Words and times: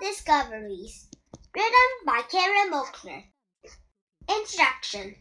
Discoveries, 0.00 1.08
written 1.54 2.06
by 2.06 2.22
Karen 2.30 2.72
Mulkner. 2.72 3.24
Introduction 4.30 5.14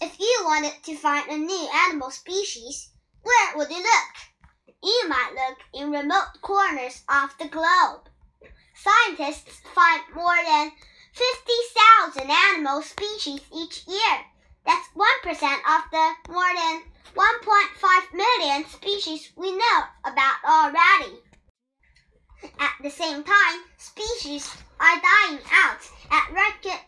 If 0.00 0.18
you 0.18 0.40
wanted 0.44 0.72
to 0.82 0.96
find 0.96 1.30
a 1.30 1.38
new 1.38 1.68
animal 1.86 2.10
species, 2.10 2.90
where 3.22 3.56
would 3.56 3.70
you 3.70 3.76
look? 3.76 4.74
You 4.82 5.08
might 5.08 5.34
look 5.36 5.58
in 5.72 5.92
remote 5.92 6.42
corners 6.42 7.04
of 7.08 7.38
the 7.38 7.46
globe. 7.46 8.10
Scientists 8.74 9.60
find 9.72 10.02
more 10.12 10.42
than 10.44 10.72
50,000 11.12 12.28
animal 12.28 12.82
species 12.82 13.42
each 13.54 13.86
year. 13.86 14.24
That's 14.66 14.88
1% 14.96 15.32
of 15.32 15.90
the 15.92 16.32
more 16.32 16.54
than 16.56 16.82
1.5 17.14 18.12
million 18.14 18.68
species 18.68 19.30
we 19.36 19.52
know 19.52 19.80
about 20.04 20.42
already. 20.44 21.22
At 22.60 22.72
the 22.82 22.90
same 22.90 23.24
time, 23.24 23.64
species 23.76 24.48
are 24.80 25.00
dying 25.00 25.40
out 25.52 25.80
at 26.10 26.32
record, 26.32 26.80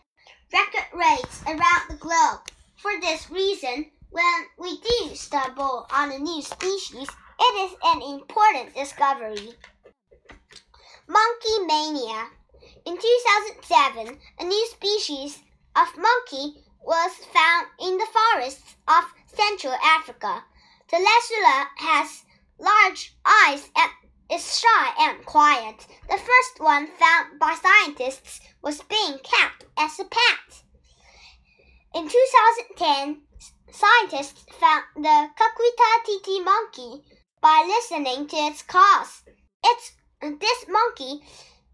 record 0.53 0.87
rates 0.93 1.41
around 1.45 1.89
the 1.89 1.97
globe. 1.97 2.39
For 2.77 2.91
this 2.99 3.29
reason, 3.29 3.91
when 4.09 4.45
we 4.57 4.79
do 4.79 5.15
stumble 5.15 5.87
on 5.91 6.11
a 6.11 6.19
new 6.19 6.41
species, 6.41 7.07
it 7.39 7.71
is 7.71 7.77
an 7.83 8.01
important 8.01 8.75
discovery. 8.75 9.53
Monkey 11.07 11.59
mania. 11.65 12.27
In 12.85 12.97
2007, 12.97 14.17
a 14.39 14.43
new 14.43 14.67
species 14.67 15.39
of 15.75 15.97
monkey 15.97 16.63
was 16.83 17.11
found 17.33 17.67
in 17.79 17.97
the 17.97 18.07
forests 18.07 18.75
of 18.87 19.03
Central 19.27 19.73
Africa. 19.83 20.43
The 20.89 20.97
lesula 20.97 21.67
has 21.77 22.23
large 22.59 23.15
eyes 23.25 23.69
and 23.75 23.91
is 24.31 24.59
shy 24.59 24.93
and 24.97 25.25
quiet. 25.25 25.85
The 26.09 26.17
first 26.17 26.59
one 26.59 26.87
found 26.87 27.37
by 27.37 27.55
scientists 27.61 28.39
was 28.61 28.81
being 28.83 29.19
kept 29.19 29.65
as 29.77 29.99
a 29.99 30.05
pet. 30.05 30.63
In 31.93 32.07
2010, 32.07 33.23
scientists 33.71 34.45
found 34.57 34.83
the 34.95 35.29
Caquetá 35.37 36.05
titi 36.05 36.39
monkey 36.39 37.03
by 37.41 37.65
listening 37.67 38.27
to 38.27 38.35
its 38.37 38.61
calls. 38.61 39.23
It's, 39.65 39.91
this 40.21 40.65
monkey 40.69 41.21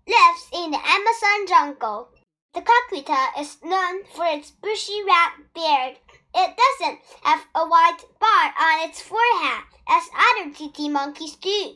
lives 0.07 0.47
in 0.53 0.71
the 0.71 0.79
Amazon 0.83 1.47
jungle. 1.47 2.09
The 2.55 2.61
Caquetá 2.61 3.39
is 3.39 3.57
known 3.63 4.03
for 4.15 4.25
its 4.25 4.49
bushy 4.49 5.03
red 5.03 5.45
beard. 5.53 5.97
It 6.33 6.57
doesn't 6.57 6.99
have 7.21 7.45
a 7.53 7.67
white 7.67 8.03
bar 8.19 8.53
on 8.59 8.89
its 8.89 9.01
forehead 9.01 9.63
as 9.87 10.09
other 10.15 10.51
titi 10.51 10.89
monkeys 10.89 11.35
do. 11.35 11.75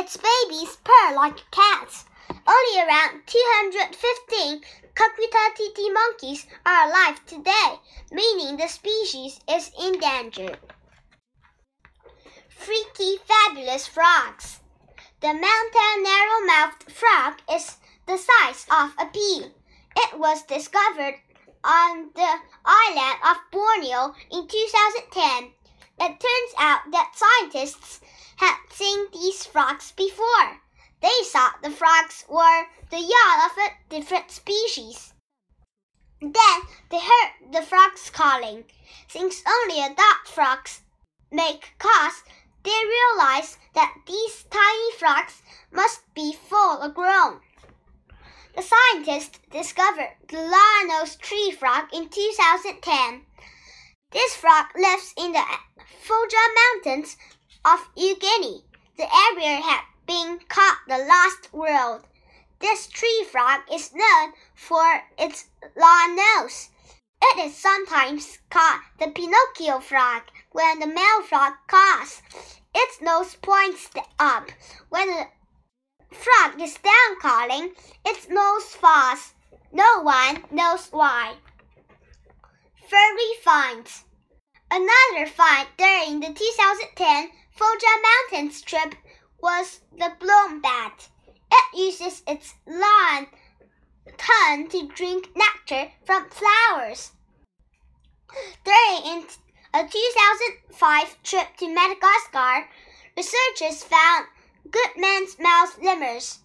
Its 0.00 0.16
babies 0.16 0.76
purr 0.84 1.16
like 1.16 1.50
cats. 1.50 2.04
Only 2.46 2.80
around 2.80 3.26
215 3.26 4.60
Caquetá 4.94 5.54
titi 5.56 5.90
monkeys 5.90 6.46
are 6.64 6.88
alive 6.88 7.26
today, 7.26 7.80
meaning 8.12 8.56
the 8.56 8.68
species 8.68 9.40
is 9.50 9.72
endangered. 9.82 10.56
Freaky 12.48 13.18
fabulous 13.26 13.88
frogs. 13.88 14.60
The 15.20 15.34
mountain 15.34 16.02
narrow-mouthed 16.04 16.92
frog 16.92 17.42
is 17.50 17.78
the 18.06 18.18
size 18.18 18.66
of 18.70 18.94
a 19.00 19.06
pea. 19.06 19.50
It 19.96 20.16
was 20.16 20.44
discovered 20.44 21.16
on 21.64 22.10
the 22.14 22.34
island 22.64 23.18
of 23.24 23.36
Borneo 23.50 24.14
in 24.30 24.46
2010. 24.46 25.50
It 26.00 26.20
turns 26.20 26.54
out 26.56 26.82
that 26.92 27.16
scientists 27.16 28.00
had 28.38 28.56
seen 28.70 29.06
these 29.12 29.44
frogs 29.44 29.92
before. 29.92 30.60
They 31.00 31.22
thought 31.24 31.62
the 31.62 31.70
frogs 31.70 32.24
were 32.28 32.66
the 32.90 33.00
young 33.00 33.40
of 33.44 33.56
a 33.58 33.70
different 33.88 34.30
species. 34.30 35.12
Then 36.20 36.60
they 36.90 36.98
heard 36.98 37.52
the 37.52 37.62
frogs 37.62 38.10
calling. 38.10 38.64
Since 39.08 39.42
only 39.46 39.80
adult 39.80 40.26
frogs 40.26 40.82
make 41.30 41.74
calls, 41.78 42.24
they 42.64 42.70
realized 42.70 43.56
that 43.74 43.94
these 44.06 44.44
tiny 44.50 44.92
frogs 44.98 45.42
must 45.70 46.02
be 46.14 46.32
full 46.32 46.88
grown. 46.88 47.40
The 48.56 48.62
scientists 48.62 49.38
discovered 49.50 50.16
the 50.28 50.40
long-nosed 50.40 51.20
tree 51.20 51.52
frog 51.52 51.84
in 51.92 52.08
2010. 52.08 53.22
This 54.10 54.34
frog 54.34 54.66
lives 54.76 55.14
in 55.16 55.32
the 55.32 55.44
Foja 56.04 56.44
Mountains 56.54 57.16
of 57.72 57.86
New 57.98 58.16
Guinea. 58.16 58.64
The 58.96 59.06
area 59.30 59.60
had 59.60 59.82
been 60.06 60.38
called 60.48 60.78
the 60.88 61.04
Lost 61.04 61.52
World. 61.52 62.06
This 62.60 62.86
tree 62.86 63.26
frog 63.30 63.60
is 63.70 63.92
known 63.94 64.32
for 64.54 65.02
its 65.18 65.50
long 65.76 66.16
nose. 66.16 66.70
It 67.20 67.44
is 67.44 67.54
sometimes 67.54 68.38
called 68.48 68.80
the 68.98 69.08
Pinocchio 69.08 69.80
frog 69.80 70.22
when 70.52 70.78
the 70.78 70.86
male 70.86 71.22
frog 71.22 71.52
calls. 71.66 72.22
Its 72.74 73.02
nose 73.02 73.34
points 73.34 73.90
up. 74.18 74.50
When 74.88 75.08
the 75.08 75.26
frog 76.10 76.62
is 76.62 76.78
down 76.78 77.20
calling, 77.20 77.72
its 78.06 78.30
nose 78.30 78.74
falls. 78.76 79.34
No 79.72 80.00
one 80.00 80.42
knows 80.50 80.88
why. 80.90 81.34
Furry 82.88 83.34
finds. 83.44 84.04
Another 84.70 85.26
find 85.26 85.68
during 85.76 86.20
the 86.20 86.32
2010 86.32 87.30
Foja 87.58 87.94
Mountains 88.30 88.62
trip 88.62 88.94
was 89.42 89.80
the 89.90 90.12
bloom 90.20 90.60
bat. 90.60 91.08
It 91.50 91.76
uses 91.76 92.22
its 92.24 92.54
long 92.68 93.26
tongue 94.16 94.68
to 94.68 94.86
drink 94.86 95.30
nectar 95.34 95.90
from 96.04 96.30
flowers. 96.30 97.10
During 98.62 99.24
a 99.74 99.88
2005 99.88 101.22
trip 101.24 101.56
to 101.56 101.74
Madagascar, 101.74 102.68
researchers 103.16 103.82
found 103.82 104.26
Goodman's 104.70 105.36
mouse 105.40 105.76
lemurs, 105.82 106.38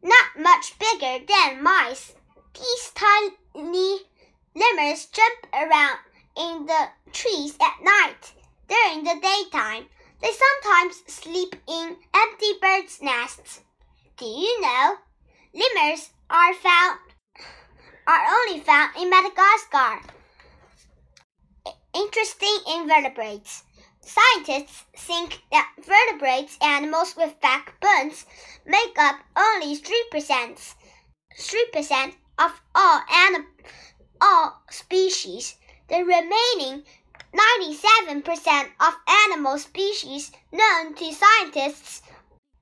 not 0.00 0.38
much 0.38 0.78
bigger 0.78 1.24
than 1.26 1.60
mice. 1.60 2.14
These 2.54 2.92
tiny 2.94 4.02
lemurs 4.54 5.06
jump 5.06 5.46
around 5.52 5.98
in 6.36 6.66
the 6.66 6.88
trees 7.10 7.56
at 7.60 7.82
night. 7.82 8.32
During 8.68 9.02
the 9.02 9.20
daytime, 9.20 9.86
they 10.22 10.30
sometimes 10.30 11.02
sleep 11.06 11.56
in 11.68 11.96
empty 12.14 12.52
birds' 12.60 13.02
nests. 13.02 13.60
Do 14.16 14.24
you 14.24 14.60
know? 14.60 14.96
Lemurs 15.52 16.10
are 16.30 16.54
found 16.54 16.98
are 18.06 18.24
only 18.30 18.60
found 18.60 18.96
in 18.96 19.10
Madagascar. 19.10 20.00
Interesting 21.94 22.56
invertebrates. 22.68 23.64
Scientists 24.00 24.84
think 24.96 25.42
that 25.52 25.70
vertebrates 25.78 26.58
animals 26.60 27.14
with 27.16 27.40
backbones 27.40 28.26
make 28.66 28.98
up 28.98 29.16
only 29.36 29.76
3%, 29.76 30.74
3% 31.38 32.14
of 32.38 32.60
all, 32.74 33.02
anim, 33.12 33.46
all 34.20 34.62
species. 34.70 35.56
The 35.88 36.02
remaining 36.02 36.84
97% 37.34 38.70
of 38.80 38.94
animal 39.08 39.58
species 39.58 40.32
known 40.52 40.94
to 40.94 41.12
scientists 41.12 42.02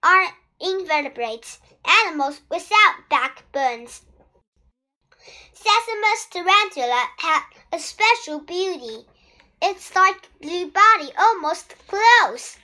are 0.03 0.29
invertebrates, 0.61 1.59
animals 1.85 2.41
without 2.49 3.09
backbones. 3.09 4.03
Sazima's 5.53 6.27
tarantula 6.31 7.09
had 7.19 7.43
a 7.73 7.79
special 7.79 8.39
beauty. 8.39 9.07
Its 9.61 9.91
dark 9.91 10.29
blue 10.41 10.71
body 10.71 11.11
almost 11.19 11.75
glows. 11.89 12.57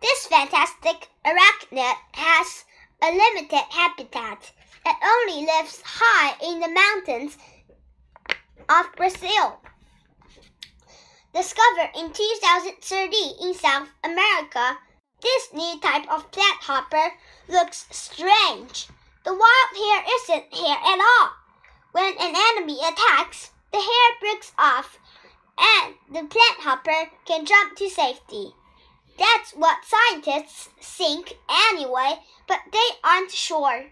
This 0.00 0.26
fantastic 0.26 1.08
arachnid 1.26 1.96
has 2.12 2.64
a 3.02 3.10
limited 3.10 3.66
habitat. 3.70 4.52
It 4.86 4.96
only 5.02 5.44
lives 5.44 5.82
high 5.84 6.36
in 6.40 6.60
the 6.60 6.68
mountains 6.68 7.36
of 8.68 8.94
Brazil 8.96 9.60
discovered 11.34 11.90
in 11.96 12.12
2013 12.12 13.34
in 13.42 13.54
South 13.54 13.88
America, 14.04 14.78
this 15.20 15.52
new 15.52 15.80
type 15.80 16.08
of 16.10 16.30
plant 16.30 16.60
hopper 16.62 17.12
looks 17.48 17.86
strange. 17.90 18.88
The 19.24 19.34
wild 19.34 19.72
hair 19.74 20.04
isn't 20.20 20.54
hair 20.54 20.76
at 20.76 21.00
all. 21.00 21.30
When 21.92 22.14
an 22.18 22.34
enemy 22.36 22.78
attacks, 22.80 23.50
the 23.72 23.78
hair 23.78 24.18
breaks 24.20 24.52
off 24.58 24.98
and 25.58 25.94
the 26.08 26.26
plant 26.28 26.60
hopper 26.60 27.10
can 27.24 27.44
jump 27.44 27.76
to 27.76 27.90
safety. 27.90 28.54
That's 29.18 29.52
what 29.52 29.84
scientists 29.84 30.68
think 30.80 31.36
anyway, 31.70 32.20
but 32.46 32.60
they 32.72 32.88
aren't 33.02 33.32
sure. 33.32 33.86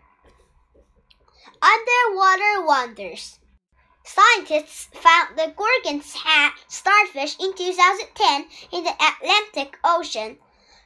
Underwater 1.61 2.65
wonders. 2.65 3.41
Scientists 4.07 4.89
found 4.93 5.37
the 5.37 5.53
Gorgon's 5.57 6.15
hat 6.15 6.55
starfish 6.69 7.37
in 7.41 7.53
2010 7.55 8.47
in 8.71 8.85
the 8.85 8.95
Atlantic 9.03 9.77
Ocean. 9.83 10.39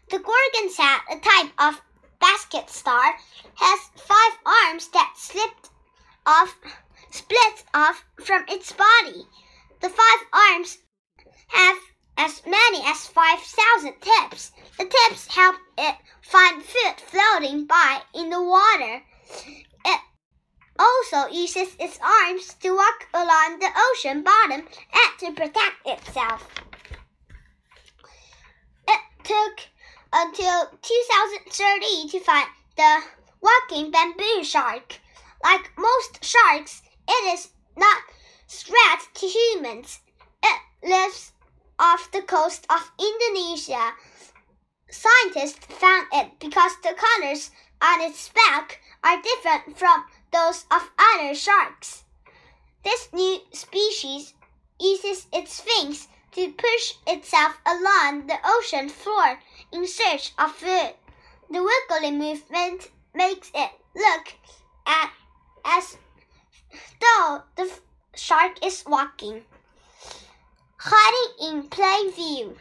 The 0.08 0.18
Gorgon's 0.18 0.78
hat, 0.78 1.04
a 1.12 1.18
type 1.18 1.52
of 1.58 1.82
basket 2.18 2.70
star 2.70 3.14
has 3.56 3.80
five 3.96 4.38
arms 4.46 4.88
that 4.88 5.12
slipped 5.18 5.68
off, 6.24 6.56
split 7.10 7.64
off 7.74 8.02
from 8.24 8.46
its 8.48 8.72
body. 8.72 9.26
The 9.80 9.90
five 9.90 10.26
arms 10.32 10.78
have 11.48 11.76
as 12.16 12.42
many 12.46 12.82
as 12.86 13.06
5,000 13.06 14.00
tips. 14.00 14.52
The 14.78 14.86
tips 14.86 15.26
help 15.26 15.56
it 15.76 15.96
find 16.22 16.62
food 16.62 16.94
floating 16.96 17.66
by 17.66 18.00
in 18.14 18.30
the 18.30 18.42
water. 18.42 19.02
Also 21.12 21.32
uses 21.32 21.74
its 21.80 21.98
arms 22.02 22.54
to 22.54 22.70
walk 22.70 23.08
along 23.14 23.58
the 23.58 23.70
ocean 23.90 24.22
bottom 24.22 24.60
and 24.60 25.18
to 25.18 25.32
protect 25.32 25.86
itself. 25.86 26.48
It 28.86 29.00
took 29.24 29.60
until 30.12 30.66
2030 30.82 32.08
to 32.10 32.20
find 32.20 32.46
the 32.76 33.00
walking 33.40 33.90
bamboo 33.90 34.44
shark. 34.44 35.00
Like 35.42 35.70
most 35.76 36.24
sharks, 36.24 36.82
it 37.08 37.34
is 37.34 37.48
not 37.76 38.02
threat 38.48 39.08
to 39.14 39.26
humans. 39.26 40.00
It 40.44 40.60
lives 40.88 41.32
off 41.78 42.10
the 42.12 42.22
coast 42.22 42.66
of 42.70 42.92
Indonesia. 43.00 43.94
Scientists 44.90 45.66
found 45.66 46.06
it 46.12 46.38
because 46.38 46.72
the 46.82 46.94
colors 46.94 47.50
on 47.82 48.00
its 48.02 48.28
back 48.28 48.80
are 49.02 49.20
different 49.22 49.78
from 49.78 50.04
those 50.32 50.64
of 50.70 50.90
other 50.98 51.34
sharks. 51.34 52.04
This 52.84 53.08
new 53.12 53.40
species 53.52 54.34
uses 54.78 55.26
its 55.32 55.60
fins 55.60 56.08
to 56.32 56.52
push 56.52 56.94
itself 57.06 57.58
along 57.66 58.26
the 58.26 58.38
ocean 58.44 58.88
floor 58.88 59.38
in 59.72 59.86
search 59.86 60.32
of 60.38 60.52
food. 60.52 60.94
The 61.50 61.62
wiggly 61.62 62.12
movement 62.12 62.88
makes 63.14 63.50
it 63.54 63.70
look 63.94 64.34
at, 64.86 65.10
as 65.64 65.98
though 67.00 67.42
the 67.56 67.70
shark 68.14 68.64
is 68.64 68.84
walking. 68.86 69.42
Hiding 70.78 71.54
in 71.54 71.68
plain 71.68 72.12
view. 72.12 72.56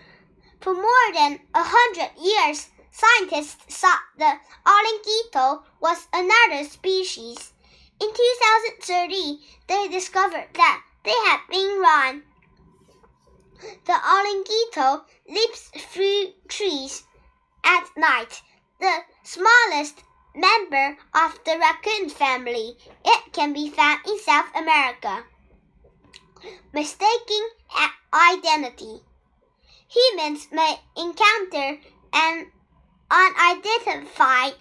For 0.59 0.73
more 0.73 1.13
than 1.13 1.39
a 1.53 1.63
hundred 1.63 2.11
years, 2.19 2.67
scientists 2.91 3.79
thought 3.79 4.01
the 4.17 4.33
Olinguito 4.65 5.63
was 5.79 6.07
another 6.11 6.67
species. 6.67 7.53
In 8.01 8.13
2030, 8.13 9.39
they 9.67 9.87
discovered 9.89 10.47
that 10.53 10.83
they 11.03 11.11
had 11.11 11.39
been 11.49 11.81
wrong. 11.81 12.21
The 13.85 13.93
Olinguito 13.93 15.03
leaps 15.27 15.69
through 15.77 16.33
trees 16.47 17.03
at 17.63 17.89
night. 17.97 18.41
The 18.79 19.03
smallest 19.23 20.03
member 20.33 20.97
of 21.13 21.43
the 21.43 21.57
raccoon 21.59 22.09
family. 22.09 22.77
It 23.03 23.33
can 23.33 23.51
be 23.51 23.69
found 23.69 23.99
in 24.07 24.17
South 24.19 24.55
America. 24.55 25.25
Mistaking 26.71 27.49
identity. 28.13 29.01
Humans 29.89 30.47
may 30.51 30.79
encounter 30.95 31.81
an 32.13 32.51
unidentified 33.11 34.53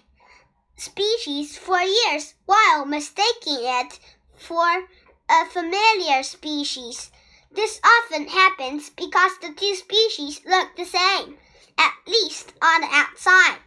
species 0.79 1.57
for 1.57 1.79
years 1.79 2.35
while 2.45 2.85
mistaking 2.85 3.59
it 3.59 3.99
for 4.35 4.87
a 5.29 5.45
familiar 5.45 6.23
species. 6.23 7.11
This 7.51 7.79
often 7.83 8.27
happens 8.27 8.89
because 8.89 9.37
the 9.39 9.53
two 9.53 9.75
species 9.75 10.41
look 10.45 10.75
the 10.75 10.85
same, 10.85 11.37
at 11.77 11.93
least 12.07 12.53
on 12.61 12.81
the 12.81 12.87
outside. 12.91 13.57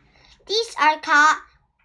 These 0.46 0.74
are 0.80 1.00
called 1.00 1.38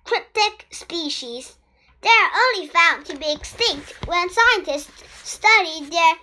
cryptic 0.03 0.67
species. 0.71 1.57
They 2.01 2.09
are 2.09 2.31
only 2.35 2.67
found 2.69 3.05
to 3.07 3.17
be 3.17 3.31
extinct 3.31 4.07
when 4.07 4.29
scientists 4.29 5.03
study 5.23 5.85
their 5.85 6.15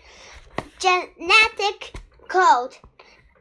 genetic 0.78 1.92
code. 2.28 2.76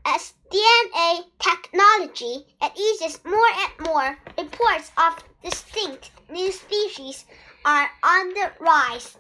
As 0.05 0.33
DNA 0.51 1.25
technology 1.39 2.45
uses 2.75 3.23
more 3.23 3.51
and 3.55 3.87
more, 3.87 4.17
reports 4.37 4.91
of 4.97 5.23
distinct 5.41 6.11
new 6.29 6.51
species 6.51 7.25
are 7.63 7.89
on 8.03 8.29
the 8.33 8.51
rise. 8.59 9.17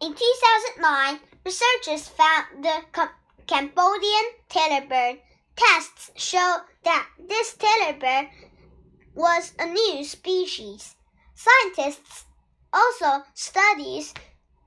In 0.00 0.14
2009, 0.14 1.20
researchers 1.44 2.08
found 2.08 2.62
the 2.62 3.08
Cambodian 3.48 4.26
tailor 4.48 4.86
bird. 4.86 5.20
Tests 5.56 6.12
show 6.14 6.58
that 6.84 7.08
this 7.18 7.54
tailor 7.54 7.98
bird 7.98 8.28
was 9.14 9.54
a 9.58 9.66
new 9.66 10.04
species. 10.04 10.94
Scientists 11.34 12.26
also 12.72 13.24
studies 13.34 14.14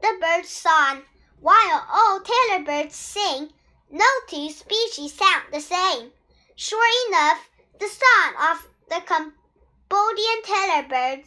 the 0.01 0.17
bird's 0.19 0.49
song. 0.49 1.03
While 1.39 1.87
all 1.89 2.19
tailor 2.19 2.65
birds 2.65 2.95
sing, 2.95 3.53
no 3.91 4.05
two 4.27 4.49
species 4.49 5.13
sound 5.13 5.43
the 5.51 5.59
same. 5.59 6.11
Sure 6.55 7.07
enough, 7.09 7.49
the 7.79 7.88
song 7.88 8.51
of 8.51 8.67
the 8.89 9.01
Cambodian 9.01 10.41
tailor 10.43 10.88
bird 10.88 11.23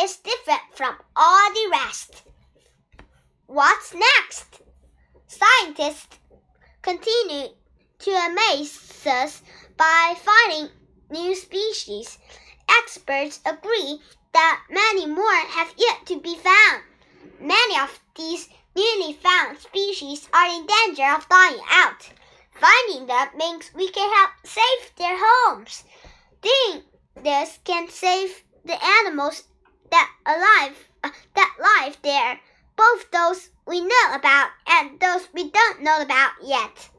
is 0.00 0.16
different 0.16 0.62
from 0.72 0.96
all 1.14 1.52
the 1.52 1.68
rest. 1.70 2.22
What's 3.46 3.94
next? 3.94 4.62
Scientists 5.26 6.18
continue 6.82 7.48
to 7.98 8.10
amaze 8.10 9.06
us 9.06 9.42
by 9.76 10.14
finding 10.16 10.70
new 11.10 11.34
species. 11.34 12.18
Experts 12.68 13.40
agree 13.44 14.00
that 14.32 14.62
many 14.70 15.06
more 15.06 15.46
have 15.48 15.72
yet 15.76 16.06
to 16.06 16.20
be 16.20 16.36
found. 16.36 16.82
Many 17.40 17.78
of 17.78 18.00
these 18.16 18.48
newly 18.74 19.12
found 19.14 19.58
species 19.58 20.28
are 20.32 20.46
in 20.46 20.66
danger 20.66 21.04
of 21.14 21.28
dying 21.28 21.60
out. 21.70 22.10
Finding 22.52 23.06
them 23.06 23.28
means 23.36 23.70
we 23.74 23.88
can 23.90 24.12
help 24.12 24.30
save 24.44 24.94
their 24.96 25.16
homes. 25.18 25.84
Doing 26.42 26.82
this 27.22 27.58
can 27.64 27.88
save 27.88 28.42
the 28.64 28.82
animals 28.82 29.44
that 29.90 30.10
alive 30.26 30.88
uh, 31.02 31.10
that 31.34 31.54
live 31.58 31.96
there 32.02 32.40
both 32.76 33.10
those 33.10 33.50
we 33.66 33.80
know 33.80 34.14
about 34.14 34.50
and 34.66 34.98
those 34.98 35.28
we 35.32 35.50
don't 35.50 35.82
know 35.82 36.00
about 36.00 36.32
yet. 36.42 36.90